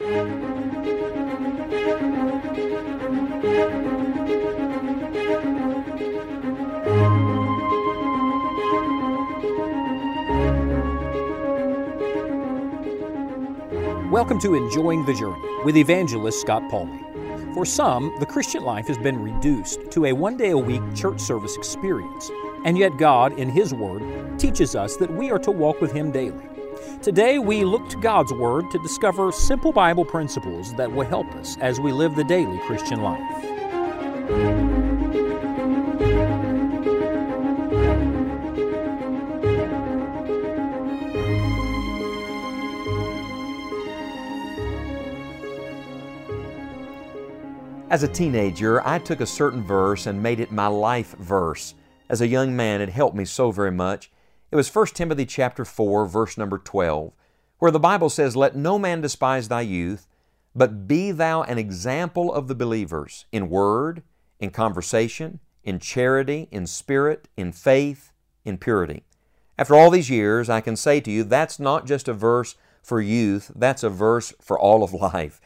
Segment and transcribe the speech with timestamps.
[0.00, 0.38] Welcome
[14.40, 15.34] to Enjoying the Journey
[15.64, 17.02] with evangelist Scott Pauley.
[17.54, 21.18] For some, the Christian life has been reduced to a one day a week church
[21.18, 22.30] service experience,
[22.64, 26.12] and yet God, in His Word, teaches us that we are to walk with Him
[26.12, 26.57] daily.
[27.02, 31.56] Today, we look to God's Word to discover simple Bible principles that will help us
[31.58, 33.44] as we live the daily Christian life.
[47.90, 51.74] As a teenager, I took a certain verse and made it my life verse.
[52.10, 54.10] As a young man, it helped me so very much.
[54.50, 57.12] It was 1 Timothy chapter 4, verse number 12,
[57.58, 60.06] where the Bible says, Let no man despise thy youth,
[60.54, 64.02] but be thou an example of the believers in word,
[64.40, 68.12] in conversation, in charity, in spirit, in faith,
[68.46, 69.02] in purity.
[69.58, 73.02] After all these years, I can say to you, that's not just a verse for
[73.02, 75.42] youth, that's a verse for all of life.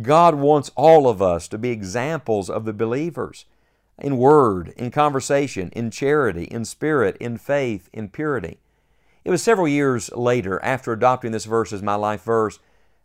[0.00, 3.44] God wants all of us to be examples of the believers
[3.98, 8.58] in word, in conversation, in charity, in spirit, in faith, in purity.
[9.24, 12.58] It was several years later, after adopting this verse as my life verse,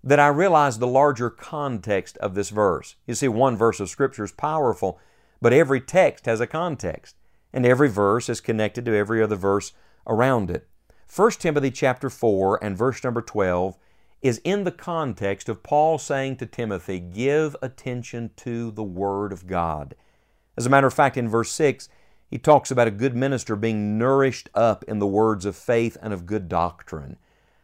[0.04, 2.96] that I realized the larger context of this verse.
[3.08, 5.00] You see, one verse of Scripture is powerful,
[5.42, 7.16] but every text has a context,
[7.54, 9.74] and every verse is connected to every other verse
[10.08, 10.68] around it.
[11.14, 13.78] 1 Timothy chapter 4 and verse number 12
[14.22, 19.48] is in the context of Paul saying to Timothy, Give attention to the Word of
[19.48, 19.96] God.
[20.58, 21.90] As a matter of fact, in verse 6,
[22.30, 26.14] he talks about a good minister being nourished up in the words of faith and
[26.14, 27.18] of good doctrine.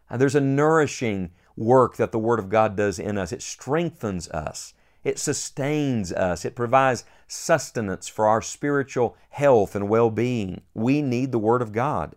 [0.09, 3.31] And there's a nourishing work that the Word of God does in us.
[3.31, 10.09] It strengthens us, it sustains us, it provides sustenance for our spiritual health and well
[10.09, 10.61] being.
[10.73, 12.15] We need the Word of God.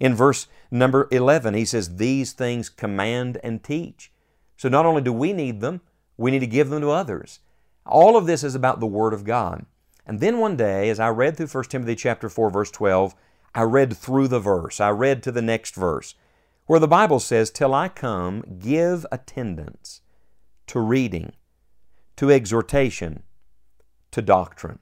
[0.00, 4.10] In verse number 11, he says, These things command and teach.
[4.56, 5.80] So not only do we need them,
[6.16, 7.40] we need to give them to others.
[7.86, 9.64] All of this is about the Word of God.
[10.06, 13.14] And then one day, as I read through 1 Timothy chapter 4, verse 12,
[13.54, 14.80] I read through the verse.
[14.80, 16.14] I read to the next verse,
[16.66, 20.00] where the Bible says, Till I come, give attendance
[20.68, 21.32] to reading,
[22.16, 23.22] to exhortation,
[24.10, 24.78] to doctrine.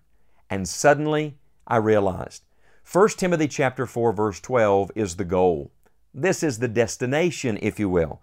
[0.49, 2.45] And suddenly I realized
[2.91, 5.71] 1 Timothy chapter 4 verse 12 is the goal.
[6.13, 8.21] This is the destination, if you will.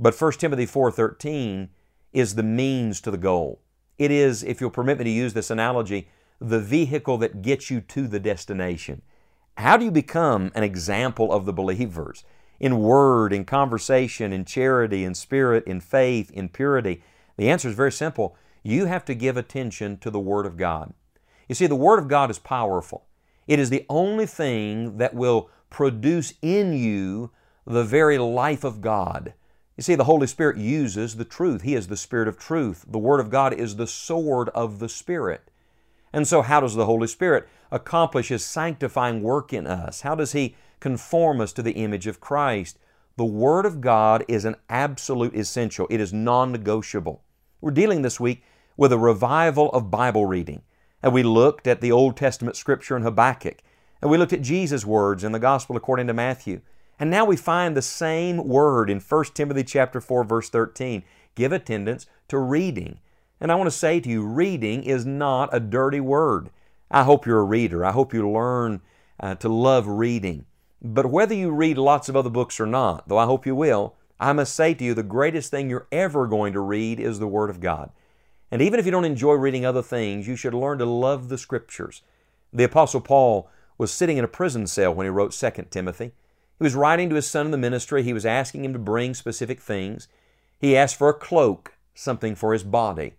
[0.00, 1.68] But 1 Timothy 4:13
[2.12, 3.60] is the means to the goal.
[3.98, 6.08] It is, if you'll permit me to use this analogy,
[6.40, 9.02] the vehicle that gets you to the destination.
[9.56, 12.24] How do you become an example of the believers?
[12.60, 17.02] In word, in conversation, in charity, in spirit, in faith, in purity?
[17.36, 18.36] The answer is very simple.
[18.62, 20.92] You have to give attention to the Word of God.
[21.48, 23.06] You see, the Word of God is powerful.
[23.46, 27.30] It is the only thing that will produce in you
[27.64, 29.34] the very life of God.
[29.76, 31.62] You see, the Holy Spirit uses the truth.
[31.62, 32.84] He is the Spirit of truth.
[32.88, 35.50] The Word of God is the sword of the Spirit.
[36.16, 40.00] And so, how does the Holy Spirit accomplish His sanctifying work in us?
[40.00, 42.78] How does He conform us to the image of Christ?
[43.18, 47.22] The Word of God is an absolute essential, it is non negotiable.
[47.60, 48.42] We're dealing this week
[48.78, 50.62] with a revival of Bible reading.
[51.02, 53.58] And we looked at the Old Testament scripture in Habakkuk.
[54.00, 56.62] And we looked at Jesus' words in the Gospel according to Matthew.
[56.98, 61.02] And now we find the same word in 1 Timothy chapter 4 verse 13.
[61.34, 63.00] Give attendance to reading.
[63.40, 66.50] And I want to say to you, reading is not a dirty word.
[66.90, 67.84] I hope you're a reader.
[67.84, 68.80] I hope you learn
[69.20, 70.46] uh, to love reading.
[70.80, 73.94] But whether you read lots of other books or not, though I hope you will,
[74.18, 77.26] I must say to you the greatest thing you're ever going to read is the
[77.26, 77.90] Word of God.
[78.50, 81.38] And even if you don't enjoy reading other things, you should learn to love the
[81.38, 82.02] Scriptures.
[82.52, 86.12] The Apostle Paul was sitting in a prison cell when he wrote 2 Timothy.
[86.58, 88.02] He was writing to his son in the ministry.
[88.02, 90.08] He was asking him to bring specific things.
[90.58, 93.14] He asked for a cloak, something for his body.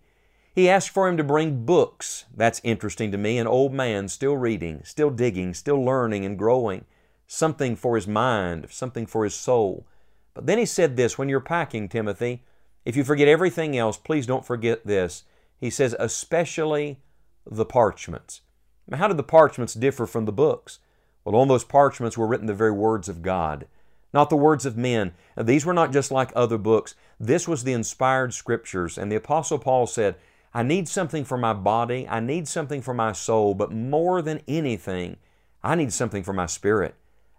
[0.58, 2.24] He asked for him to bring books.
[2.34, 3.38] That's interesting to me.
[3.38, 6.84] An old man still reading, still digging, still learning and growing.
[7.28, 9.86] Something for his mind, something for his soul.
[10.34, 12.42] But then he said this when you're packing, Timothy,
[12.84, 15.22] if you forget everything else, please don't forget this.
[15.60, 16.98] He says, especially
[17.46, 18.40] the parchments.
[18.88, 20.80] Now, how did the parchments differ from the books?
[21.24, 23.68] Well, on those parchments were written the very words of God,
[24.12, 25.14] not the words of men.
[25.36, 26.96] Now, these were not just like other books.
[27.20, 28.98] This was the inspired scriptures.
[28.98, 30.16] And the Apostle Paul said,
[30.58, 34.42] I need something for my body, I need something for my soul, but more than
[34.48, 35.18] anything,
[35.62, 36.96] I need something for my spirit.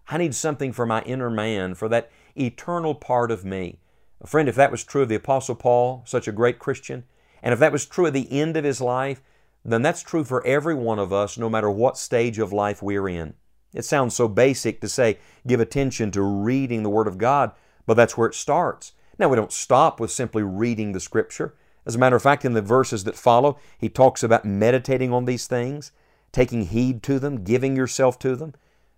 [0.08, 3.78] I need something for my inner man, for that eternal part of me.
[4.24, 7.04] Friend, if that was true of the Apostle Paul, such a great Christian,
[7.42, 9.20] and if that was true at the end of his life,
[9.66, 13.06] then that's true for every one of us, no matter what stage of life we're
[13.06, 13.34] in.
[13.74, 17.52] It sounds so basic to say, give attention to reading the Word of God,
[17.84, 18.92] but that's where it starts.
[19.18, 21.54] Now, we don't stop with simply reading the Scripture.
[21.90, 25.24] As a matter of fact, in the verses that follow, he talks about meditating on
[25.24, 25.90] these things,
[26.30, 28.54] taking heed to them, giving yourself to them.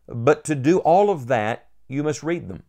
[0.06, 2.64] But to do all of that, you must read them.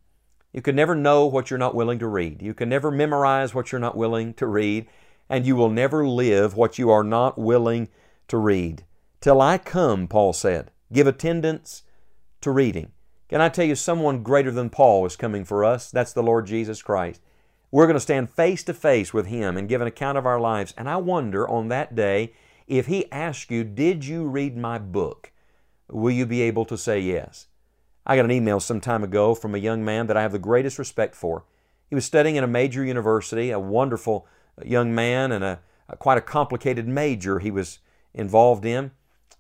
[0.54, 2.42] You can never know what you're not willing to read.
[2.42, 4.88] You can never memorize what you're not willing to read
[5.28, 7.90] and you will never live what you are not willing
[8.30, 8.86] to read.
[9.20, 10.72] Till I come, Paul said.
[10.94, 11.84] Give attendance
[12.40, 12.94] to reading.
[13.28, 15.92] Can I tell you, someone greater than Paul is coming for us?
[15.92, 17.20] That's the Lord Jesus Christ.
[17.74, 20.40] We're going to stand face to face with Him and give an account of our
[20.40, 20.76] lives.
[20.78, 22.32] And I wonder on that day
[22.68, 25.32] if He asks you, Did you read my book?
[25.90, 27.48] Will you be able to say yes?
[28.06, 30.38] I got an email some time ago from a young man that I have the
[30.38, 31.46] greatest respect for.
[31.90, 34.28] He was studying in a major university, a wonderful
[34.64, 35.60] young man and a,
[35.90, 37.80] a, quite a complicated major he was
[38.14, 38.92] involved in.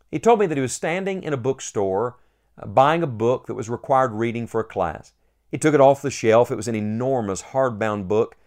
[0.09, 2.17] He told me that he was standing in a bookstore
[2.57, 5.13] uh, buying a book that was required reading for a class.
[5.53, 6.49] He took it off the shelf.
[6.49, 8.37] It was an enormous hardbound book,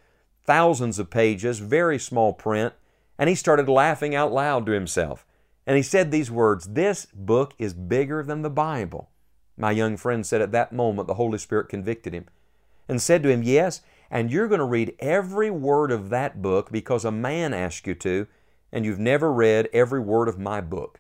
[0.43, 2.75] thousands of pages, very small print,
[3.17, 5.25] and he started laughing out loud to himself.
[5.69, 9.09] And he said these words This book is bigger than the Bible.
[9.57, 12.27] My young friend said at that moment the Holy Spirit convicted him
[12.89, 16.73] and said to him, Yes, and you're going to read every word of that book
[16.73, 18.27] because a man asked you to,
[18.73, 20.99] and you've never read every word of my book.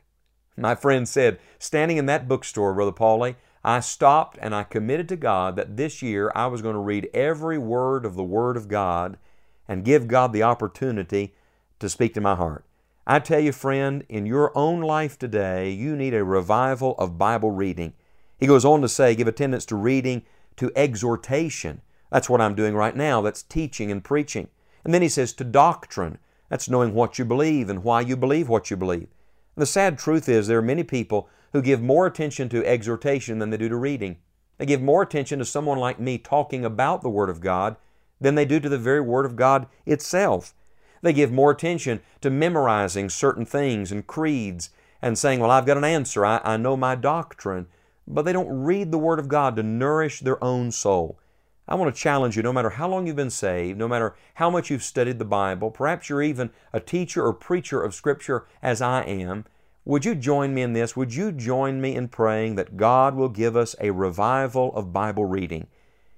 [0.56, 3.35] My friend said, standing in that bookstore, Brother Pauley,
[3.66, 7.10] I stopped and I committed to God that this year I was going to read
[7.12, 9.18] every word of the Word of God
[9.66, 11.34] and give God the opportunity
[11.80, 12.64] to speak to my heart.
[13.08, 17.50] I tell you, friend, in your own life today, you need a revival of Bible
[17.50, 17.94] reading.
[18.38, 20.22] He goes on to say, give attendance to reading,
[20.58, 21.82] to exhortation.
[22.12, 23.20] That's what I'm doing right now.
[23.20, 24.46] That's teaching and preaching.
[24.84, 26.18] And then he says to doctrine.
[26.50, 29.08] That's knowing what you believe and why you believe what you believe.
[29.56, 33.38] And the sad truth is there are many people who give more attention to exhortation
[33.38, 34.19] than they do to reading.
[34.58, 37.76] They give more attention to someone like me talking about the Word of God
[38.20, 40.53] than they do to the very Word of God itself.
[41.00, 44.69] They give more attention to memorizing certain things and creeds
[45.00, 47.69] and saying, Well, I've got an answer, I, I know my doctrine.
[48.06, 51.19] But they don't read the Word of God to nourish their own soul.
[51.67, 54.50] I want to challenge you no matter how long you've been saved, no matter how
[54.50, 58.82] much you've studied the Bible, perhaps you're even a teacher or preacher of Scripture as
[58.82, 59.47] I am.
[59.87, 60.97] Would you join me in this?
[60.97, 65.27] Would you join me in praying that God will give us a revival of Bible
[65.27, 65.69] reading?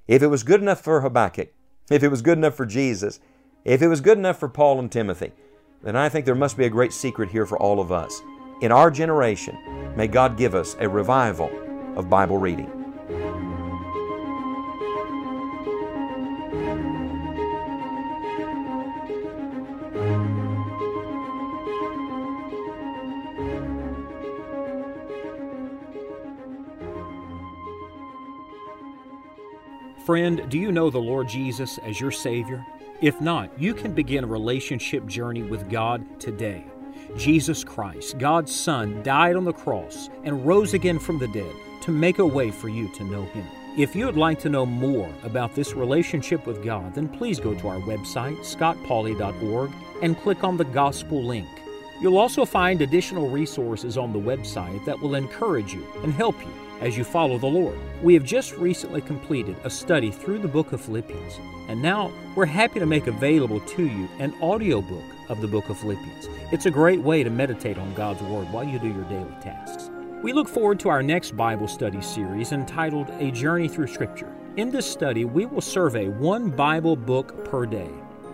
[0.06, 1.52] If it was good enough for Habakkuk,
[1.90, 3.20] if it was good enough for Jesus,
[3.66, 5.32] if it was good enough for Paul and Timothy,
[5.82, 8.22] then I think there must be a great secret here for all of us.
[8.62, 9.58] In our generation,
[9.94, 11.50] may God give us a revival
[11.94, 12.77] of Bible reading.
[30.08, 32.64] Friend, do you know the Lord Jesus as your Savior?
[33.02, 36.64] If not, you can begin a relationship journey with God today.
[37.18, 41.90] Jesus Christ, God's Son, died on the cross and rose again from the dead to
[41.90, 43.44] make a way for you to know Him.
[43.76, 47.52] If you would like to know more about this relationship with God, then please go
[47.56, 49.70] to our website, scottpauley.org,
[50.00, 51.48] and click on the Gospel link.
[52.00, 56.67] You'll also find additional resources on the website that will encourage you and help you
[56.80, 57.78] as you follow the Lord.
[58.02, 62.46] We have just recently completed a study through the book of Philippians, and now we're
[62.46, 66.28] happy to make available to you an audiobook of the book of Philippians.
[66.52, 69.90] It's a great way to meditate on God's Word while you do your daily tasks.
[70.22, 74.34] We look forward to our next Bible study series entitled A Journey Through Scripture.
[74.56, 77.90] In this study, we will survey one Bible book per day.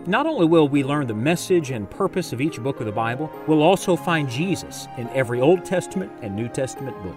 [0.07, 3.31] Not only will we learn the message and purpose of each book of the Bible,
[3.47, 7.15] we'll also find Jesus in every Old Testament and New Testament book.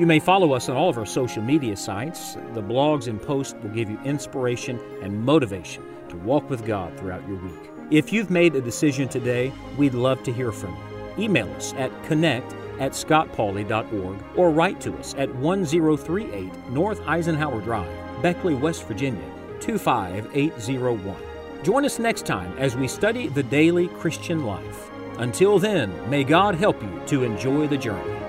[0.00, 2.32] You may follow us on all of our social media sites.
[2.54, 7.28] The blogs and posts will give you inspiration and motivation to walk with God throughout
[7.28, 7.70] your week.
[7.90, 11.24] If you've made a decision today, we'd love to hear from you.
[11.24, 18.22] Email us at connect at scottpauley.org or write to us at 1038 North Eisenhower Drive,
[18.22, 19.30] Beckley, West Virginia
[19.60, 21.14] 25801.
[21.62, 24.90] Join us next time as we study the daily Christian life.
[25.18, 28.19] Until then, may God help you to enjoy the journey.